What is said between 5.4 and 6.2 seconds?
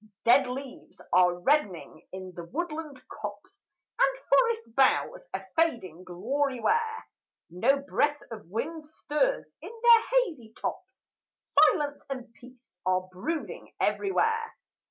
fading